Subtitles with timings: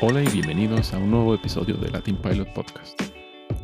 [0.00, 3.02] Hola y bienvenidos a un nuevo episodio de Latin Pilot Podcast,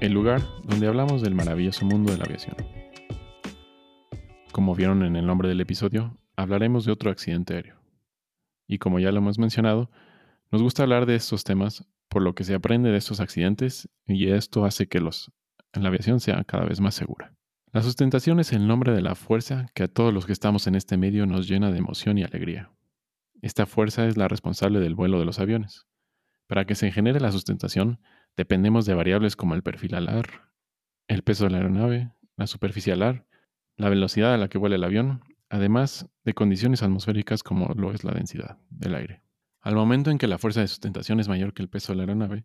[0.01, 2.57] el lugar donde hablamos del maravilloso mundo de la aviación.
[4.51, 7.81] Como vieron en el nombre del episodio, hablaremos de otro accidente aéreo.
[8.67, 9.93] Y como ya lo hemos mencionado,
[10.51, 14.33] nos gusta hablar de estos temas por lo que se aprende de estos accidentes y
[14.33, 15.31] esto hace que los,
[15.73, 17.33] la aviación sea cada vez más segura.
[17.73, 20.75] La sustentación es el nombre de la fuerza que a todos los que estamos en
[20.75, 22.73] este medio nos llena de emoción y alegría.
[23.41, 25.87] Esta fuerza es la responsable del vuelo de los aviones.
[26.47, 28.01] Para que se genere la sustentación,
[28.37, 30.51] dependemos de variables como el perfil alar,
[31.09, 33.27] el peso de la aeronave, la superficie alar,
[33.77, 38.05] la velocidad a la que vuela el avión, además de condiciones atmosféricas como lo es
[38.05, 39.23] la densidad del aire.
[39.61, 42.03] Al momento en que la fuerza de sustentación es mayor que el peso de la
[42.03, 42.45] aeronave,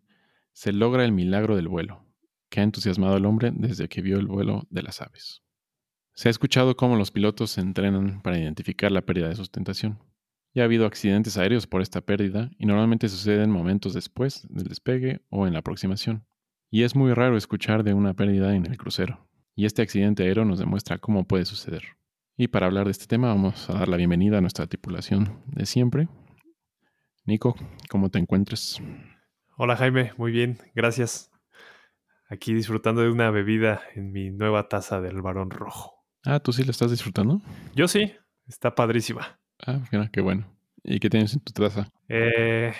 [0.52, 2.04] se logra el milagro del vuelo,
[2.48, 5.42] que ha entusiasmado al hombre desde que vio el vuelo de las aves.
[6.14, 9.98] Se ha escuchado cómo los pilotos se entrenan para identificar la pérdida de sustentación.
[10.52, 15.20] Ya ha habido accidentes aéreos por esta pérdida y normalmente suceden momentos después del despegue
[15.30, 16.26] o en la aproximación.
[16.70, 19.28] Y es muy raro escuchar de una pérdida en el crucero.
[19.54, 21.82] Y este accidente aéreo nos demuestra cómo puede suceder.
[22.36, 25.66] Y para hablar de este tema vamos a dar la bienvenida a nuestra tripulación de
[25.66, 26.08] siempre.
[27.24, 27.54] Nico,
[27.88, 28.80] ¿cómo te encuentras?
[29.56, 31.30] Hola Jaime, muy bien, gracias.
[32.28, 36.04] Aquí disfrutando de una bebida en mi nueva taza del varón rojo.
[36.24, 37.40] Ah, ¿tú sí la estás disfrutando?
[37.74, 38.12] Yo sí,
[38.46, 39.39] está padrísima.
[39.66, 40.46] Ah, mira, qué bueno.
[40.82, 41.88] ¿Y qué tienes en tu taza?
[42.08, 42.72] Eh,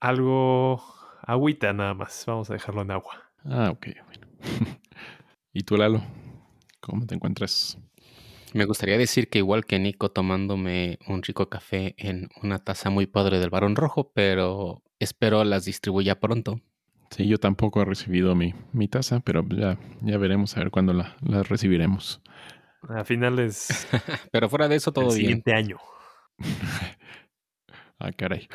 [0.00, 0.82] algo
[1.22, 2.24] agüita nada más.
[2.26, 3.14] Vamos a dejarlo en agua.
[3.44, 4.26] Ah, ok, bueno.
[5.52, 6.02] ¿Y tú, Lalo?
[6.80, 7.78] ¿Cómo te encuentras?
[8.52, 13.06] Me gustaría decir que igual que Nico tomándome un rico café en una taza muy
[13.06, 16.60] padre del varón rojo, pero espero las distribuya pronto.
[17.10, 20.92] Sí, yo tampoco he recibido mi, mi taza, pero ya, ya veremos a ver cuándo
[20.92, 22.20] la, la recibiremos.
[22.88, 23.86] A finales
[24.32, 25.42] pero fuera de eso, todo del bien.
[25.42, 25.78] siguiente año.
[27.98, 28.48] ah, caray.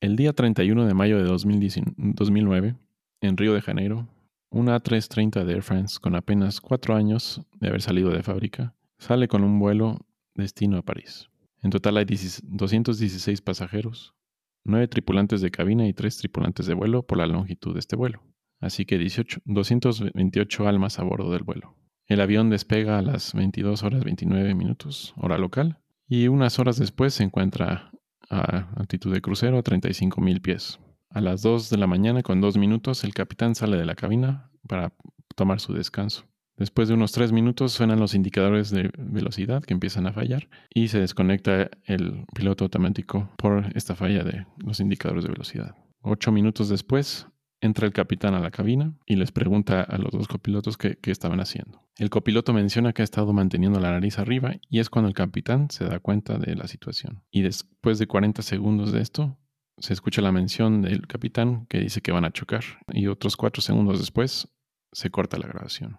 [0.00, 2.74] El día 31 de mayo de 2019, 2009,
[3.20, 4.08] en Río de Janeiro,
[4.50, 9.28] una A330 de Air France con apenas cuatro años de haber salido de fábrica, sale
[9.28, 9.98] con un vuelo
[10.34, 11.28] destino a París.
[11.62, 14.14] En total hay 10 216 pasajeros,
[14.64, 18.22] 9 tripulantes de cabina y 3 tripulantes de vuelo por la longitud de este vuelo.
[18.60, 21.76] Así que 18, 228 almas a bordo del vuelo.
[22.06, 25.78] El avión despega a las 22 horas 29 minutos, hora local,
[26.10, 27.92] y unas horas después se encuentra
[28.28, 30.80] a altitud de crucero a 35 mil pies.
[31.08, 34.50] A las 2 de la mañana con 2 minutos el capitán sale de la cabina
[34.66, 34.92] para
[35.36, 36.24] tomar su descanso.
[36.56, 40.88] Después de unos 3 minutos suenan los indicadores de velocidad que empiezan a fallar y
[40.88, 45.76] se desconecta el piloto automático por esta falla de los indicadores de velocidad.
[46.02, 47.28] 8 minutos después
[47.60, 51.40] entra el capitán a la cabina y les pregunta a los dos copilotos qué, estaban
[51.40, 51.82] haciendo.
[51.96, 55.70] El copiloto menciona que ha estado manteniendo la nariz arriba y es cuando el capitán
[55.70, 57.22] se da cuenta de la situación.
[57.30, 59.38] Y después de 40 segundos de esto,
[59.78, 63.62] se escucha la mención del capitán que dice que van a chocar y otros 4
[63.62, 64.48] segundos después
[64.92, 65.98] se corta la grabación.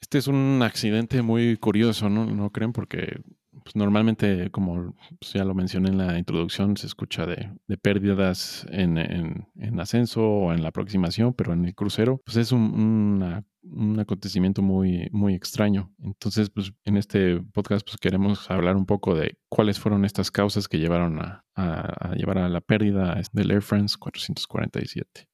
[0.00, 2.26] Este es un accidente muy curioso, ¿no?
[2.26, 2.72] ¿No creen?
[2.72, 3.20] Porque
[3.62, 9.48] pues normalmente, como ya lo mencioné en la introducción, se escucha de, pérdidas en, en,
[9.56, 14.62] en, ascenso o en la aproximación, pero en el crucero, pues es un, un acontecimiento
[14.62, 15.92] muy, muy extraño.
[16.02, 20.68] Entonces, pues en este podcast, pues queremos hablar un poco de cuáles fueron estas causas
[20.68, 25.28] que llevaron a, a, a llevar a la pérdida del Air France 447.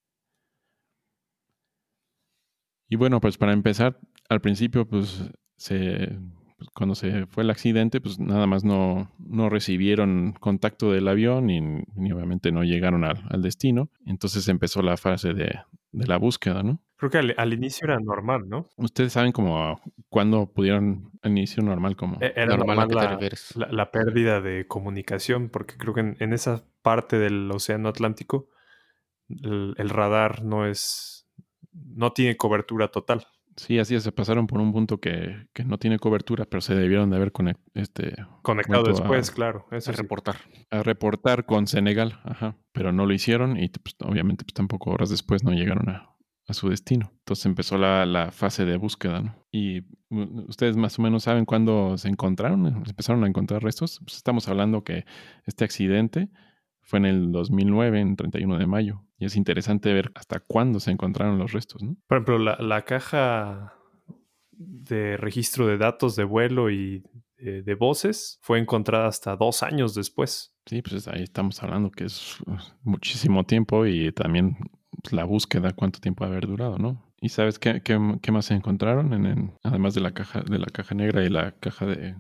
[2.91, 5.23] Y bueno, pues para empezar, al principio, pues
[5.57, 6.19] se
[6.59, 11.51] pues, cuando se fue el accidente, pues nada más no, no recibieron contacto del avión
[11.51, 11.61] y,
[12.13, 13.91] obviamente no llegaron al, al, destino.
[14.05, 15.55] Entonces empezó la fase de,
[15.93, 16.81] de la búsqueda, ¿no?
[16.97, 18.69] Creo que al, al, inicio era normal, ¿no?
[18.77, 23.91] Ustedes saben como cuándo pudieron al inicio normal como era normal, normal la, la, la,
[23.93, 28.49] pérdida de comunicación, porque creo que en, en esa parte del océano Atlántico
[29.29, 31.29] el, el radar no es
[31.73, 33.29] no tiene cobertura total.
[33.59, 36.75] Sí, así es, se pasaron por un punto que, que, no tiene cobertura, pero se
[36.75, 39.67] debieron de haber conect, este, conectado después, a, claro.
[39.71, 40.01] Eso a sí.
[40.01, 40.37] reportar.
[40.71, 45.11] A reportar con Senegal, ajá, pero no lo hicieron y pues, obviamente pues, tampoco horas
[45.11, 46.15] después no llegaron a,
[46.47, 47.13] a su destino.
[47.19, 49.47] Entonces empezó la, la, fase de búsqueda, ¿no?
[49.51, 49.85] Y
[50.49, 54.01] ustedes más o menos saben cuándo se encontraron, empezaron a encontrar restos.
[54.05, 55.05] Pues estamos hablando que
[55.45, 56.31] este accidente
[56.89, 59.03] fue en el 2009, en 31 de mayo.
[59.19, 61.97] Y es interesante ver hasta cuándo se encontraron los restos, ¿no?
[62.07, 63.75] Por ejemplo, la, la caja
[64.53, 67.05] de registro de datos de vuelo y
[67.37, 70.55] de, de, voces fue encontrada hasta dos años después.
[70.65, 72.39] Sí, pues ahí estamos hablando que es
[72.83, 74.57] muchísimo tiempo y también
[75.11, 77.05] la búsqueda, cuánto tiempo ha haber durado, ¿no?
[77.21, 79.13] ¿Y sabes qué, qué, qué más se encontraron?
[79.13, 82.15] En, en, además de la caja de la caja negra y la caja de,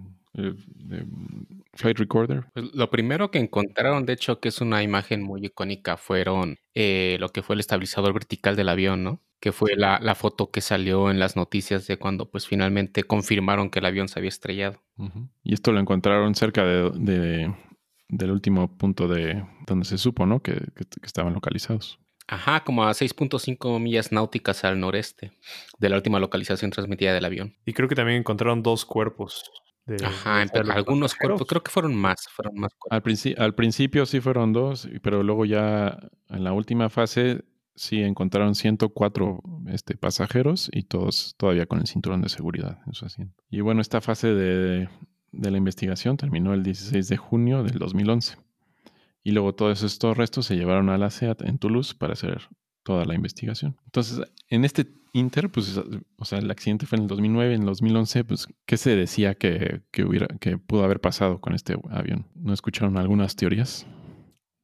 [1.74, 2.46] flight recorder?
[2.54, 7.16] Pues lo primero que encontraron, de hecho, que es una imagen muy icónica, fueron eh,
[7.20, 9.22] lo que fue el estabilizador vertical del avión, ¿no?
[9.40, 13.78] Que fue la, foto que salió en las noticias de cuando pues finalmente confirmaron que
[13.78, 14.82] el avión se había estrellado.
[15.44, 17.54] Y esto lo encontraron cerca de,
[18.08, 20.42] del último punto de donde se supo, ¿no?
[20.42, 20.58] que
[21.04, 22.00] estaban localizados.
[22.30, 25.32] Ajá, como a 6.5 millas náuticas al noreste
[25.78, 27.56] de la última localización transmitida del avión.
[27.64, 29.50] Y creo que también encontraron dos cuerpos.
[29.88, 33.02] De, Ajá, algunos cuerpos, creo que fueron más, fueron más al,
[33.38, 35.98] al, principio sí fueron dos, pero luego ya
[36.28, 37.42] en la última fase
[37.74, 43.06] sí encontraron 104 este, pasajeros y todos todavía con el cinturón de seguridad en su
[43.06, 43.42] asiento.
[43.50, 44.88] Y bueno, esta fase de,
[45.32, 48.36] de la investigación terminó el 16 de junio del 2011.
[49.22, 52.48] Y luego todos estos restos se llevaron a la SEAT en Toulouse para hacer
[52.82, 53.76] toda la investigación.
[53.84, 55.76] Entonces, en este inter, pues,
[56.16, 59.34] o sea, el accidente fue en el 2009, en el 2011, pues, ¿qué se decía
[59.34, 62.26] que, hubiera, que pudo haber pasado con este avión?
[62.34, 63.86] ¿No escucharon algunas teorías?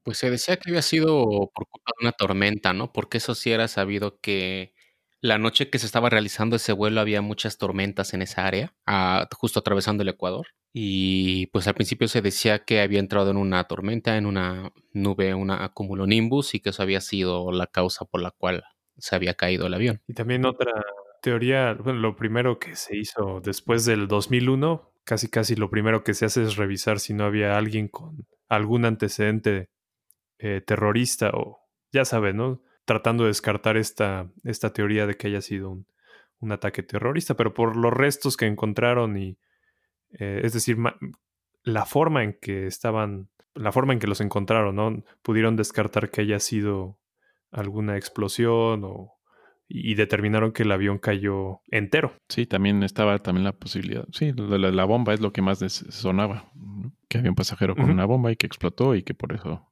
[0.02, 1.24] Pues se decía que había sido
[1.54, 2.92] por culpa de una tormenta, ¿no?
[2.92, 4.74] Porque eso sí era sabido que
[5.20, 8.74] la noche que se estaba realizando ese vuelo había muchas tormentas en esa área,
[9.32, 10.48] justo atravesando el Ecuador.
[10.74, 15.32] Y pues al principio se decía que había entrado en una tormenta, en una nube,
[15.32, 18.64] una cumulonimbus, y que eso había sido la causa por la cual
[18.98, 20.00] se había caído el avión.
[20.06, 20.72] Y también otra
[21.22, 26.14] teoría, bueno, lo primero que se hizo después del 2001, casi casi lo primero que
[26.14, 29.70] se hace es revisar si no había alguien con algún antecedente
[30.38, 31.60] eh, terrorista o
[31.92, 32.60] ya sabes, ¿no?
[32.84, 35.86] tratando de descartar esta, esta teoría de que haya sido un,
[36.52, 39.38] ataque terrorista, pero por los restos que encontraron y,
[40.18, 40.76] eh, es decir,
[41.62, 45.02] la forma en que estaban, la forma en que los encontraron, ¿no?
[45.22, 46.98] Pudieron descartar que haya sido
[47.54, 49.14] alguna explosión o,
[49.68, 52.12] y determinaron que el avión cayó entero.
[52.28, 54.06] Sí, también estaba también la posibilidad.
[54.12, 56.50] Sí, la, la bomba es lo que más sonaba,
[57.08, 59.70] que había un pasajero con una bomba y que explotó y que por eso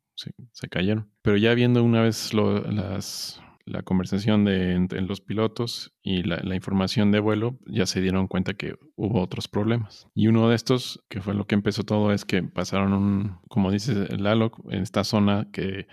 [0.52, 1.10] se cayeron.
[1.22, 7.10] Pero ya viendo una vez las, la conversación de entre los pilotos y la, información
[7.12, 10.06] de vuelo, ya se dieron cuenta que hubo otros problemas.
[10.14, 13.70] Y uno de estos, que fue lo que empezó todo, es que pasaron un, como
[13.70, 15.86] dice Lalo, en esta zona que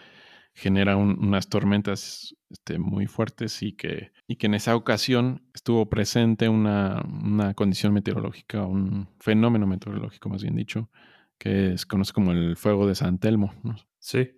[0.54, 6.50] genera unas tormentas este, muy fuertes y que, y que en esa ocasión estuvo presente
[6.50, 10.90] una, una condición meteorológica, un fenómeno meteorológico más bien dicho,
[11.38, 13.54] que se conoce como el fuego de San Telmo.
[14.00, 14.32] Sí,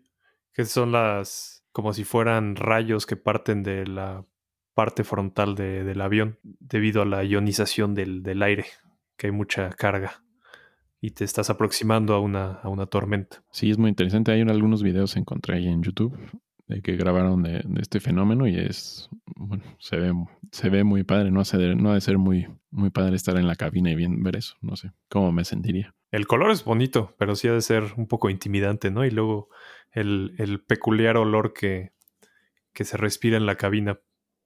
[0.53, 4.25] que son las, como si fueran rayos que parten de la
[4.73, 8.65] parte frontal del avión debido a la ionización del, del, aire,
[9.17, 10.23] que hay mucha carga
[11.01, 13.43] y te estás aproximando a una, a una tormenta.
[13.51, 14.31] Sí, es muy interesante.
[14.31, 16.15] Hay algunos videos que encontré ahí en YouTube
[16.67, 20.13] de que grabaron de, este fenómeno y es, bueno, se ve,
[20.51, 21.31] se ve muy padre.
[21.31, 24.21] No, hace no ha de ser muy, muy padre estar en la cabina y bien,
[24.21, 24.55] ver eso.
[24.61, 25.95] No sé cómo me sentiría.
[26.11, 29.03] El color es bonito, pero sí ha de ser un poco intimidante, ¿no?
[29.03, 29.49] Y luego
[29.91, 31.93] el, peculiar olor que,
[32.73, 33.99] que, se respira en la cabina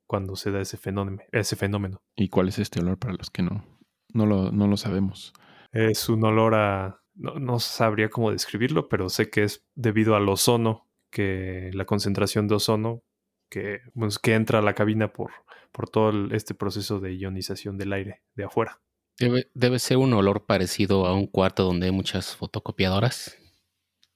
[0.07, 2.01] cuando se da ese fenómeno, ese fenómeno.
[2.15, 3.65] ¿Y cuál es este olor para los que no,
[4.13, 5.33] no, lo, no lo sabemos?
[5.75, 7.01] Es un olor a...
[7.13, 12.47] No, no sabría cómo describirlo, pero sé que es debido al ozono, que la concentración
[12.47, 13.03] de ozono
[13.49, 15.31] que, pues, que entra a la cabina por,
[15.71, 18.81] por todo este proceso de ionización del aire de afuera.
[19.17, 23.37] Debe, ser un olor parecido a un cuarto donde hay muchas fotocopiadoras.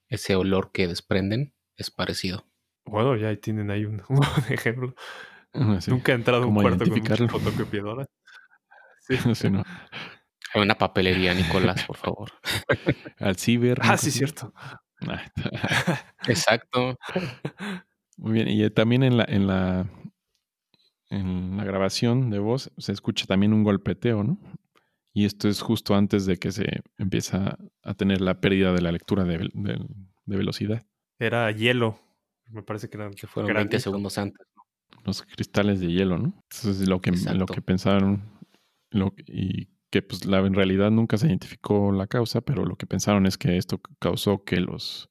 [0.09, 2.45] Ese olor que desprenden es parecido.
[2.85, 4.01] Bueno, ya tienen ahí un,
[4.49, 4.93] ejemplo.
[5.53, 8.07] Ah, Nunca he entrado a un cuarto con muchas fotocopiadoras.
[9.33, 9.49] Sí.
[9.49, 9.63] no.
[10.53, 12.31] Hay una papelería, Nicolás, por favor.
[13.19, 13.79] Al ciber.
[13.81, 14.53] Ah, sí, cierto.
[16.27, 16.97] Exacto.
[18.17, 18.47] Muy bien.
[18.47, 19.87] Y eh, también en la, en la
[21.09, 24.39] en la grabación de voz se escucha también un golpeteo, ¿no?
[25.11, 28.91] Y esto es justo antes de que se empieza a tener la pérdida de la
[28.91, 29.49] lectura de,
[30.25, 30.85] velocidad.
[31.17, 31.99] Era hielo.
[32.51, 34.47] Me parece que eran que fueron 20 segundos antes.
[35.03, 36.43] Los cristales de hielo, ¿no?
[36.49, 38.21] Eso es lo que, lo que pensaron.
[38.91, 42.85] Lo, y que pues la, en realidad nunca se identificó la causa, pero lo que
[42.85, 45.09] pensaron es que esto causó que los,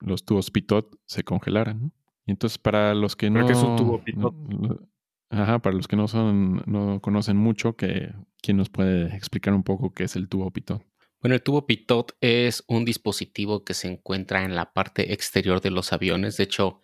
[0.00, 1.92] los tubos pitot se congelaran, ¿no?
[2.26, 3.46] Y entonces para los que no...
[3.46, 4.34] que es un tubo pitot?
[5.30, 9.62] Ajá, para los que no son, no conocen mucho, que ¿quién nos puede explicar un
[9.62, 10.82] poco qué es el tubo pitot?
[11.20, 15.70] Bueno, el tubo pitot es un dispositivo que se encuentra en la parte exterior de
[15.70, 16.36] los aviones.
[16.36, 16.80] De hecho,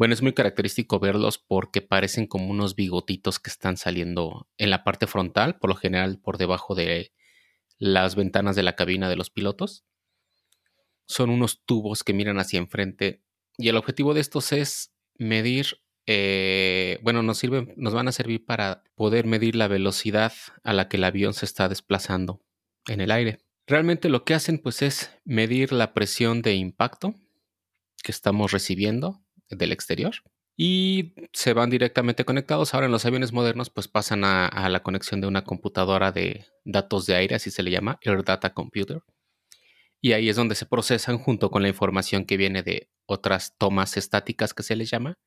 [0.00, 4.82] bueno, es muy característico verlos porque parecen como unos bigotitos que están saliendo en la
[4.82, 7.12] parte frontal, por lo general por debajo de
[7.76, 9.84] las ventanas de la cabina de los pilotos.
[11.04, 13.22] Son unos tubos que miran hacia enfrente
[13.58, 18.46] y el objetivo de estos es medir eh, bueno, nos sirven, nos van a servir
[18.46, 20.32] para poder medir la velocidad
[20.64, 22.42] a la que el avión se está desplazando
[22.86, 23.40] en el aire.
[23.66, 27.14] Realmente lo que hacen pues es medir la presión de impacto
[28.02, 30.14] que estamos recibiendo del exterior
[30.62, 32.74] y se van directamente conectados.
[32.74, 37.06] Ahora en los aviones modernos pues pasan a, la conexión de una computadora de datos
[37.06, 39.02] de aire, así se le llama, Air Data Computer.
[40.02, 43.96] Y ahí es donde se procesan junto con la información que viene de otras tomas
[43.96, 45.18] estáticas que se les llama,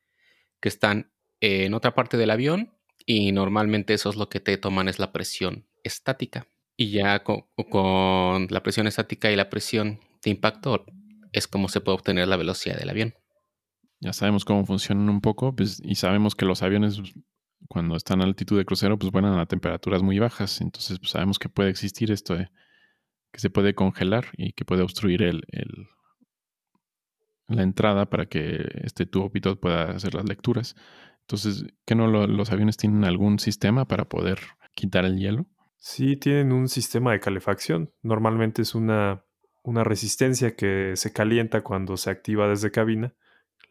[0.62, 1.12] que están
[1.42, 5.12] en otra parte del avión y normalmente eso es lo que te toman es la
[5.12, 6.48] presión estática.
[6.77, 10.86] Y ya con, con la presión estática y la presión de impacto
[11.32, 13.15] es como se puede obtener la velocidad del avión
[14.03, 17.01] ya sabemos cómo funcionan un poco, pues, y sabemos que los aviones
[17.69, 20.60] cuando están a altitud de crucero, pues vuelan a temperaturas muy bajas.
[20.60, 22.36] Entonces, pues, sabemos que puede existir esto
[23.31, 25.41] que se puede congelar y que puede obstruir el,
[27.48, 30.75] la entrada para que este tubo pitot pueda hacer las lecturas.
[31.22, 34.39] Entonces, ¿qué no los aviones tienen algún sistema para poder
[34.75, 35.45] quitar el hielo?
[35.77, 37.93] Sí, tienen un sistema de calefacción.
[38.01, 39.24] Normalmente es una,
[39.63, 43.15] una resistencia que se calienta cuando se activa desde cabina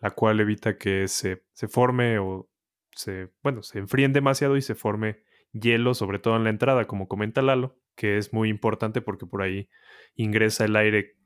[0.02, 2.50] la cual evita que se, se forme o
[2.90, 7.06] se, bueno, se enfríen demasiado y se forme hielo, sobre todo en la entrada, como
[7.08, 9.68] comenta Lalo, que es muy importante porque por ahí
[10.16, 11.16] ingresa el aire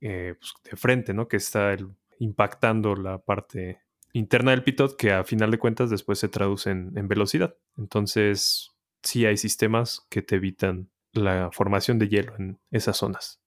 [0.00, 1.26] eh, pues, de frente, ¿no?
[1.26, 1.76] Que está
[2.20, 3.80] impactando la parte
[4.12, 7.56] interna del pitot, que a final de cuentas después se traduce en, en, velocidad.
[7.76, 8.70] Entonces,
[9.02, 13.42] sí hay sistemas que te evitan la formación de hielo en esas zonas.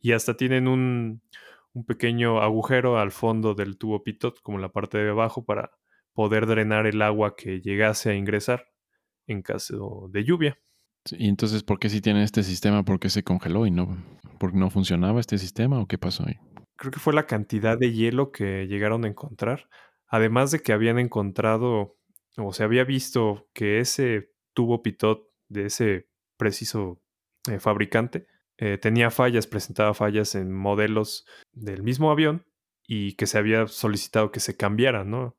[0.00, 1.22] Y hasta tienen un,
[1.74, 5.72] un pequeño agujero al fondo del tubo pitot, como la parte de abajo, para
[6.14, 8.64] poder drenar el agua que llegase a ingresar
[9.26, 10.58] en caso de lluvia.
[11.10, 12.84] y entonces, ¿por qué si tienen este sistema?
[12.84, 13.96] ¿Por qué se congeló y no,
[14.38, 16.36] por no funcionaba este sistema o qué pasó ahí?
[16.76, 19.68] Creo que fue la cantidad de hielo que llegaron a encontrar.
[20.06, 21.96] Además de que habían encontrado
[22.36, 27.00] o se había visto que ese tubo pitot de ese preciso
[27.50, 28.26] eh, fabricante
[28.58, 32.46] eh, tenía fallas, presentaba fallas en modelos del mismo avión
[32.86, 35.36] y que se había solicitado que se cambiara, ¿no?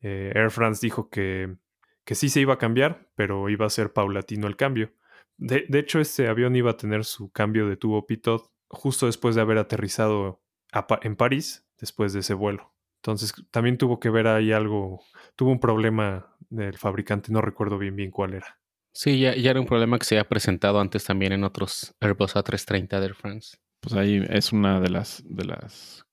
[0.00, 1.56] Eh, Air France dijo que,
[2.04, 4.92] que sí se iba a cambiar, pero iba a ser paulatino el cambio.
[5.38, 9.42] De, hecho, este avión iba a tener su cambio de tubo pitot justo después de
[9.42, 10.42] haber aterrizado
[11.02, 12.74] en París, después de ese vuelo.
[12.96, 15.00] Entonces también tuvo que ver ahí algo,
[15.36, 18.58] tuvo un problema del fabricante, no recuerdo bien bien cuál era.
[18.96, 22.98] Sí, ya, era un problema que se había presentado antes también en otros Airbus A330
[22.98, 23.58] de Air France.
[23.80, 26.06] Pues ahí es una de las, de las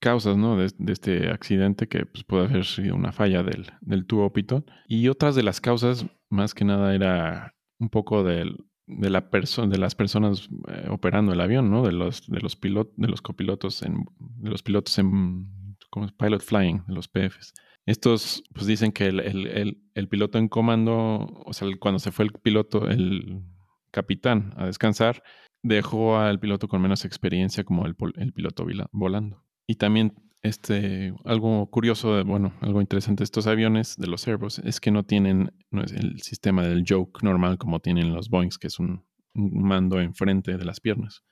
[0.00, 0.56] causas ¿no?
[0.56, 4.68] de, este accidente que pues, puede haber sido una falla del, del tubo Pitot.
[4.88, 8.56] Y otras de las causas, más que nada, era un poco del,
[8.88, 11.84] de, la de las personas eh, operando el avión, ¿no?
[11.84, 16.42] De los, de los pilotos, de los copilotos en, de los pilotos en como pilot
[16.42, 17.54] flying, de los PFs.
[17.86, 22.88] Estos pues dicen que el, piloto en comando, o sea, cuando se fue el piloto,
[22.88, 23.42] el
[23.90, 25.22] capitán a descansar,
[25.62, 27.94] dejó al piloto con menos experiencia como el,
[28.32, 29.44] piloto volando.
[29.66, 34.80] Y también este, algo curioso, bueno, algo interesante de estos aviones de los Airbus es
[34.80, 38.66] que no tienen no es el sistema del joke normal como tienen los Boeings, que
[38.66, 41.22] es un, mando enfrente de las piernas,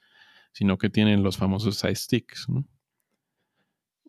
[0.53, 2.47] sino que tienen los famosos side sticks,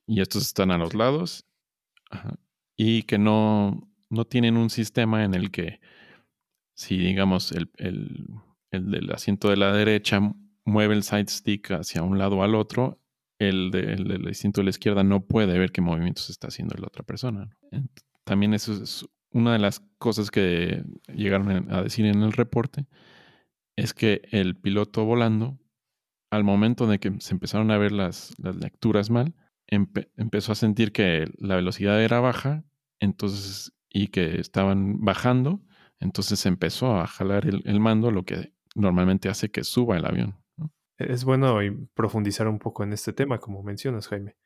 [0.07, 1.45] Y estos están a los lados
[2.75, 5.79] y que no, no tienen un sistema en el que
[6.75, 8.27] si digamos el, el,
[8.71, 10.19] el, del asiento de la derecha
[10.65, 12.99] mueve el side stick hacia un lado al otro,
[13.39, 17.03] el, del asiento de la izquierda no puede ver qué movimientos está haciendo la otra
[17.03, 17.49] persona.
[18.23, 22.85] También eso es una de las cosas que llegaron a decir en el reporte,
[23.75, 25.59] es que el piloto volando,
[26.31, 29.35] al momento de que se empezaron a ver las, las lecturas mal,
[29.73, 32.63] empezó a sentir que la velocidad era baja,
[32.99, 35.61] entonces, y que estaban bajando,
[35.99, 40.35] entonces empezó a jalar el, mando, lo que normalmente hace que suba el avión.
[40.97, 41.59] Es bueno
[41.93, 44.37] profundizar un poco en este tema, como mencionas, Jaime,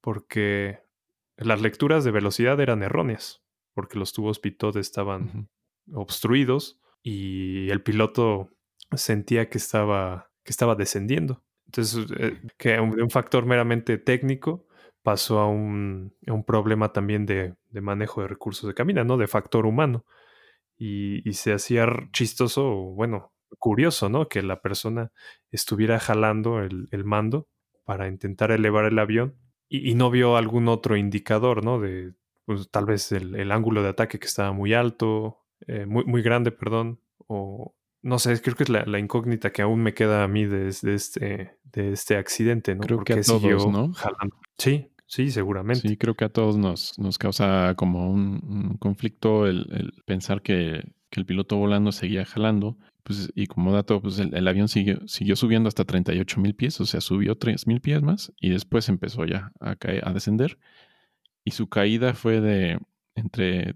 [0.00, 0.80] porque
[1.36, 3.42] las lecturas de velocidad eran erróneas,
[3.74, 5.48] porque los tubos pitot estaban
[5.92, 8.50] obstruidos y el piloto
[8.92, 11.44] sentía que estaba, que estaba descendiendo.
[11.68, 14.66] Entonces, eh, que de un factor meramente técnico
[15.02, 16.14] pasó a un,
[16.46, 19.16] problema también de, manejo de recursos de cabina, ¿no?
[19.16, 20.04] De factor humano.
[20.78, 24.28] Y, se hacía chistoso, bueno, curioso, ¿no?
[24.28, 25.12] Que la persona
[25.50, 27.48] estuviera jalando el, mando
[27.84, 29.36] para intentar elevar el avión
[29.68, 31.80] y, no vio algún otro indicador, ¿no?
[31.80, 32.14] De
[32.46, 36.50] pues, tal vez el, ángulo de ataque que estaba muy alto, eh, muy, muy grande,
[36.52, 40.44] perdón, o no sé, creo que es la, incógnita que aún me queda a mí
[40.44, 42.82] desde este, de este accidente, ¿no?
[42.82, 43.92] Creo que a todos, ¿no?
[44.56, 45.88] Sí, sí, seguramente.
[45.88, 51.26] Sí, creo que a todos nos, nos causa como un, conflicto el, pensar que, el
[51.26, 55.84] piloto volando seguía jalando, pues, y como dato, pues el, avión siguió, siguió subiendo hasta
[55.84, 59.74] 38 mil pies, o sea, subió 3 mil pies más y después empezó ya a,
[59.74, 60.58] caer, a descender.
[61.44, 62.78] Y su caída fue de
[63.16, 63.74] entre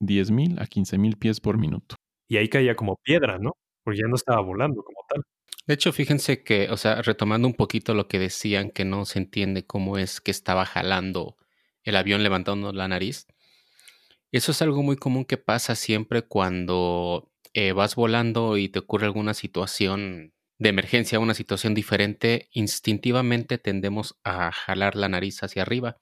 [0.00, 1.96] 10 mil a 15 mil pies por minuto.
[2.28, 3.56] Y ahí caía como piedra, ¿no?
[3.82, 5.22] Porque ya no estaba volando como tal.
[5.66, 9.18] De hecho, fíjense que, o sea, retomando un poquito lo que decían, que no se
[9.18, 11.36] entiende cómo es que estaba jalando
[11.82, 13.26] el avión levantando la nariz.
[14.32, 19.06] Eso es algo muy común que pasa siempre cuando eh, vas volando y te ocurre
[19.06, 25.98] alguna situación de emergencia, una situación diferente, instintivamente tendemos a jalar la nariz hacia arriba.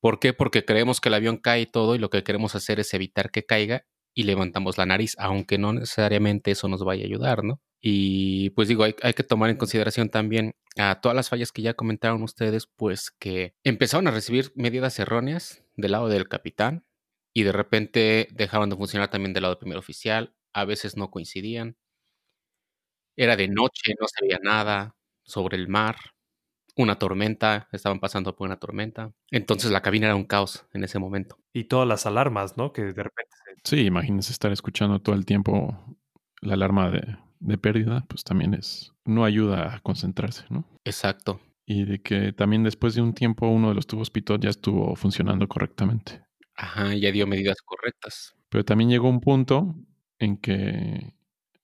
[0.00, 0.32] ¿Por qué?
[0.32, 3.44] Porque creemos que el avión cae todo y lo que queremos hacer es evitar que
[3.46, 7.60] caiga y levantamos la nariz, aunque no necesariamente eso nos vaya a ayudar, ¿no?
[7.80, 11.62] Y pues digo, hay, hay, que tomar en consideración también a todas las fallas que
[11.62, 16.84] ya comentaron ustedes, pues que empezaron a recibir medidas erróneas del lado del capitán
[17.34, 21.10] y de repente dejaron de funcionar también del lado del primer oficial, a veces no
[21.10, 21.76] coincidían.
[23.16, 25.96] Era de noche, no se veía nada sobre el mar,
[26.76, 29.12] una tormenta, estaban pasando por una tormenta.
[29.30, 31.38] Entonces la cabina era un caos en ese momento.
[31.52, 32.72] Y todas las alarmas, ¿no?
[32.72, 33.30] Que de repente...
[33.64, 35.96] Sí, imagínense estar escuchando todo el tiempo
[36.40, 38.92] la alarma de, de pérdida, pues también es...
[39.04, 40.64] no ayuda a concentrarse, ¿no?
[40.84, 41.40] Exacto.
[41.64, 44.96] Y de que también después de un tiempo uno de los tubos pitot ya estuvo
[44.96, 46.22] funcionando correctamente.
[46.54, 48.34] Ajá, ya dio medidas correctas.
[48.48, 49.74] Pero también llegó un punto
[50.18, 51.14] en que,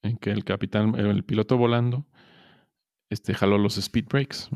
[0.02, 2.06] en que el capitán, el piloto volando,
[3.10, 4.48] este, jaló los speed brakes,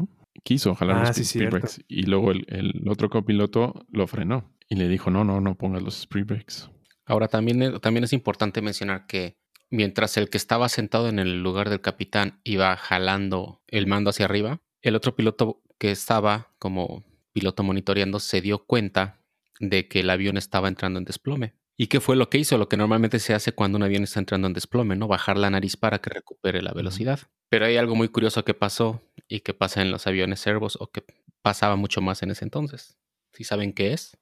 [0.43, 4.89] quiso jalar los ah, speed, brakes y luego el, otro copiloto lo frenó y le
[4.89, 6.71] dijo, no, no, no pongas los speed brakes.
[7.05, 9.37] Ahora también, también es importante mencionar que
[9.71, 14.27] mientras el que estaba sentado en el lugar del capitán iba jalando el mando hacia
[14.27, 19.21] arriba, el otro piloto que estaba como piloto monitoreando se dio cuenta
[19.59, 21.55] de que el avión estaba entrando en desplome.
[21.77, 22.59] ¿Y qué fue lo que hizo?
[22.59, 25.09] Lo que normalmente se hace cuando un avión está entrando en desplome, ¿no?
[25.09, 27.21] Bajar la nariz para que recupere la velocidad.
[27.49, 30.91] Pero hay algo muy curioso que pasó y que pasa en los aviones servos o
[30.91, 31.05] que
[31.43, 32.99] pasaba mucho más en ese entonces.
[33.33, 34.17] ¿Sí saben qué es?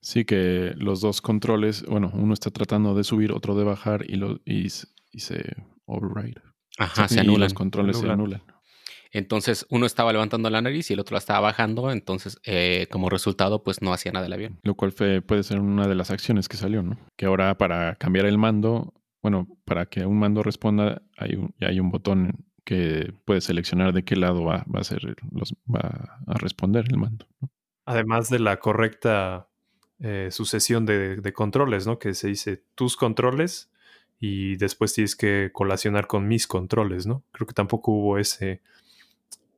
[0.00, 4.16] Sí, que los dos controles, bueno, uno está tratando de subir, otro de bajar y,
[4.16, 6.40] lo, y, se override.
[6.78, 7.40] Ajá, se anulan.
[7.40, 8.42] los controles se anulan.
[9.12, 13.10] Entonces uno estaba levantando la nariz y el otro la estaba bajando, entonces eh, como
[13.10, 14.60] resultado pues no hacía nada el avión.
[14.62, 16.96] Lo cual puede ser una de las acciones que salió, ¿no?
[17.16, 21.80] Que ahora para cambiar el mando, bueno, para que un mando responda hay un, hay
[21.80, 26.84] un botón que puede seleccionar de qué lado va, a ser los, va a responder
[26.88, 27.26] el mando.
[27.84, 29.48] Además de la correcta
[30.00, 31.98] eh, sucesión de, de, controles, ¿no?
[31.98, 33.70] Que se dice tus controles
[34.18, 37.24] y después tienes que colacionar con mis controles, ¿no?
[37.32, 38.62] Creo que tampoco hubo ese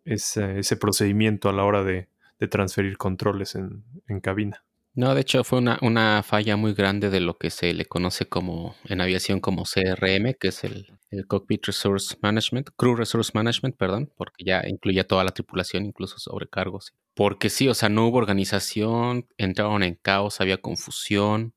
[0.04, 2.08] ese, ese procedimiento a la hora de,
[2.50, 4.64] transferir controles en, cabina.
[4.94, 8.26] No, de hecho fue una, una, falla muy grande de lo que se le conoce
[8.26, 10.88] como en aviación como CRM, que es el,
[11.26, 16.94] Cockpit Resource Management, Crew Resource Management, perdón, porque ya incluía toda la tripulación, incluso sobrecargos.
[17.14, 21.54] Porque sí, o sea, no hubo organización, entraron en caos, había confusión,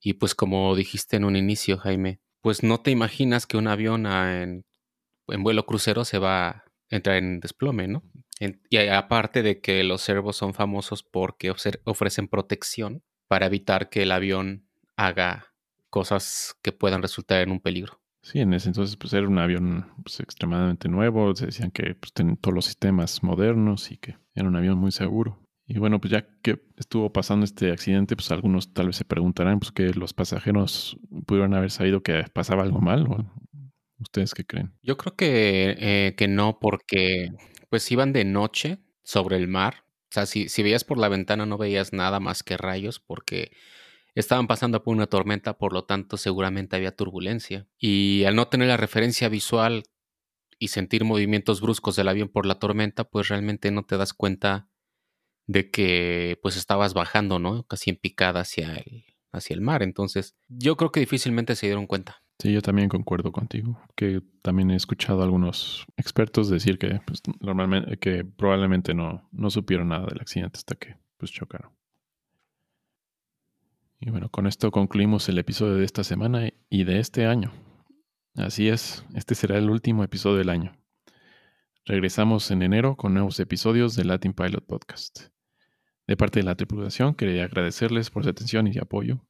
[0.00, 4.06] y pues como dijiste en un inicio, Jaime, pues no te imaginas que un avión
[4.06, 4.64] en,
[5.26, 8.02] vuelo crucero se va entrar en desplome, ¿no?
[8.70, 11.52] y aparte de que los servos son famosos porque
[11.84, 15.52] ofrecen protección para evitar que el avión haga
[15.90, 18.00] cosas que puedan resultar en un peligro.
[18.30, 22.12] Sí, en ese entonces pues era un avión pues, extremadamente nuevo, se decían que pues,
[22.12, 25.42] tenían todos los sistemas modernos y que era un avión muy seguro.
[25.66, 29.60] Y bueno, pues ya que estuvo pasando este accidente, pues algunos tal vez se preguntarán
[29.60, 33.06] pues que los pasajeros pudieron haber sabido que pasaba algo mal
[33.98, 34.74] ¿Ustedes qué creen?
[34.82, 37.30] Yo creo que, eh, que no, porque
[37.70, 39.84] pues iban de noche sobre el mar.
[40.10, 43.52] O sea, si, si veías por la ventana no veías nada más que rayos porque
[44.20, 47.66] estaban pasando por una tormenta, por lo tanto seguramente había turbulencia.
[47.78, 49.84] Y al no tener la referencia visual
[50.58, 54.68] y sentir movimientos bruscos del avión por la tormenta, pues realmente no te das cuenta
[55.46, 57.62] de que pues estabas bajando, ¿no?
[57.64, 59.82] Casi en picada hacia el, hacia el mar.
[59.82, 62.22] Entonces, yo creo que difícilmente se dieron cuenta.
[62.40, 67.20] Sí, yo también concuerdo contigo, que también he escuchado a algunos expertos decir que pues,
[67.40, 71.72] normalmente que probablemente no, no supieron nada del accidente hasta que pues chocaron.
[74.00, 77.52] Y bueno, con esto concluimos el episodio de esta semana y de este año.
[78.36, 80.76] Así es, este será el último episodio del año.
[81.84, 85.28] Regresamos en enero con nuevos episodios de Latin Pilot Podcast.
[86.06, 89.20] De parte de la tripulación, quería agradecerles por su atención y apoyo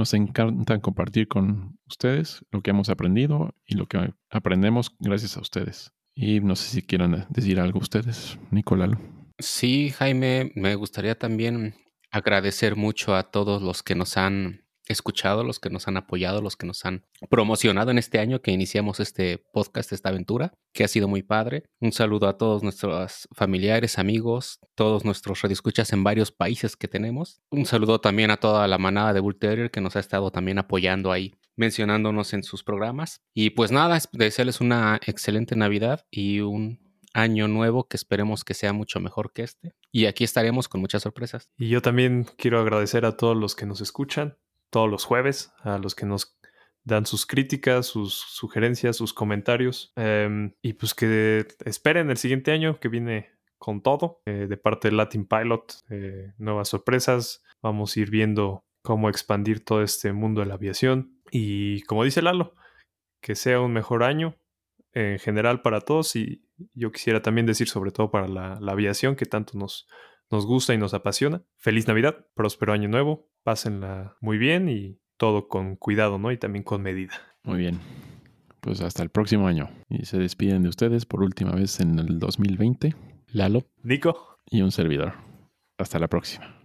[0.00, 5.42] nos encanta compartir con ustedes lo que hemos aprendido y lo que aprendemos gracias a
[5.42, 5.92] ustedes.
[6.14, 8.92] Y no sé si quieran decir algo ustedes, Nicolás.
[9.38, 11.74] Sí, Jaime, me gustaría también
[12.10, 16.56] agradecer mucho a todos los que nos han escuchado, los que nos han apoyado, los
[16.56, 20.88] que nos han promocionado en este año que iniciamos este podcast, esta aventura, que ha
[20.88, 21.64] sido muy padre.
[21.80, 27.40] Un saludo a todos nuestros familiares, amigos, todos nuestros radioescuchas en varios países que tenemos.
[27.50, 30.58] Un saludo también a toda la manada de Bull Terrier que nos ha estado también
[30.58, 33.22] apoyando ahí, mencionándonos en sus programas.
[33.32, 38.72] Y pues nada, desearles una excelente Navidad y un año nuevo que esperemos que sea
[38.72, 39.74] mucho mejor que este.
[39.92, 41.50] Y aquí estaremos con muchas sorpresas.
[41.56, 44.36] Y yo también quiero agradecer a todos los que nos escuchan
[44.70, 46.38] todos los jueves, a los que nos
[46.84, 49.92] dan sus críticas, sus sugerencias, sus comentarios.
[49.96, 54.22] Em, y pues que esperen el siguiente año que viene con todo.
[54.24, 57.42] Eh, de parte de Latin Pilot, eh, nuevas sorpresas.
[57.60, 61.20] Vamos a ir viendo cómo expandir todo este mundo de la aviación.
[61.30, 62.54] Y como dice Lalo,
[63.20, 64.36] que sea un mejor año
[64.92, 69.26] en general para todos y yo quisiera también decir sobre todo para la, aviación que
[69.26, 69.86] tanto nos,
[70.30, 71.42] nos gusta y nos apasiona.
[71.58, 76.32] Feliz Navidad, próspero año nuevo, pásenla muy bien y todo con cuidado, ¿no?
[76.32, 77.12] Y también con medida.
[77.44, 77.78] Muy bien.
[78.60, 79.70] Pues hasta el próximo año.
[79.88, 82.94] Y se despiden de ustedes por última vez en el 2020.
[83.28, 83.66] Lalo.
[83.82, 84.38] Nico.
[84.50, 85.14] Y un servidor.
[85.78, 86.59] Hasta la próxima.